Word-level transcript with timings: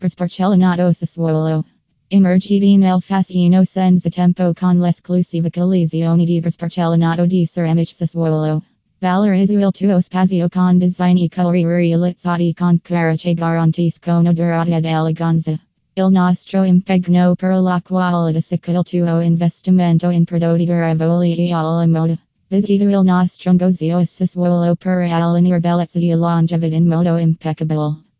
Gres 0.00 0.14
Porcellanato 0.14 0.90
Sassuolo. 0.94 1.62
Emergiti 2.08 2.78
nel 2.78 3.02
fascino 3.02 3.62
senza 3.64 4.08
tempo 4.08 4.50
con 4.54 4.78
l'esclusiva 4.78 5.50
collisione 5.50 6.24
di 6.24 6.42
Sparcellonato 6.42 7.26
di 7.26 7.46
Ceramiche 7.46 7.92
Sassuolo. 7.92 8.62
Valorizzo 8.98 9.52
il 9.52 9.70
tuo 9.70 10.00
spazio 10.00 10.48
con 10.48 10.78
design 10.78 11.18
e 11.18 11.28
colori 11.28 11.66
realizzati 11.66 12.54
con 12.54 12.80
carace 12.80 13.34
garantiscono 13.34 14.32
durata 14.32 14.74
ed 14.74 14.86
eleganza. 14.86 15.60
Il 15.92 16.08
nostro 16.08 16.64
impegno 16.64 17.34
per 17.34 17.60
la 17.60 17.82
qualità 17.82 18.40
secca 18.40 18.70
il 18.70 18.82
tuo 18.82 19.20
investimento 19.20 20.08
in 20.08 20.24
prodotti 20.24 20.64
durevoli 20.64 21.36
e 21.36 21.52
alla 21.52 21.86
moda. 21.86 22.16
Visita 22.48 22.84
il 22.84 23.00
nostro 23.04 23.52
negozio 23.52 23.98
a 23.98 24.04
Sassuolo 24.06 24.74
per 24.76 25.12
allenare 25.12 25.60
bellezza 25.60 25.98
e 25.98 26.14
longevità 26.14 26.74
in 26.74 26.86
modo 26.86 27.18
impeccabile. 27.18 28.04